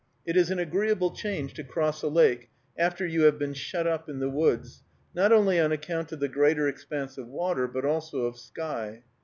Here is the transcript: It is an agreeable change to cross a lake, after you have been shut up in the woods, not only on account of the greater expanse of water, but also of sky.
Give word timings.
It 0.25 0.35
is 0.35 0.49
an 0.49 0.57
agreeable 0.57 1.11
change 1.11 1.53
to 1.53 1.63
cross 1.63 2.01
a 2.01 2.07
lake, 2.07 2.49
after 2.75 3.05
you 3.05 3.21
have 3.25 3.37
been 3.37 3.53
shut 3.53 3.85
up 3.85 4.09
in 4.09 4.17
the 4.17 4.31
woods, 4.31 4.81
not 5.13 5.31
only 5.31 5.59
on 5.59 5.71
account 5.71 6.11
of 6.11 6.19
the 6.19 6.27
greater 6.27 6.67
expanse 6.67 7.19
of 7.19 7.27
water, 7.27 7.67
but 7.67 7.85
also 7.85 8.25
of 8.25 8.35
sky. 8.35 9.03